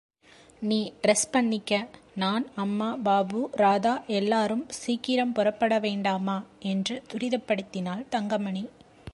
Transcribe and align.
நீ 0.59 0.93
டிரஸ் 1.01 1.31
பண்ணிக்க 1.31 1.87
நான், 2.15 2.45
அம்மா, 2.55 2.95
பாபு, 3.03 3.49
ராதா 3.51 4.03
எல்லாரும் 4.07 4.65
சீக்கிரம் 4.69 5.33
புறப்பட 5.33 5.79
வேண்டாமா? 5.79 6.43
என்று 6.59 7.03
துரிதப்படுத்தினாள் 7.13 8.05
தங்கமணி. 8.09 8.69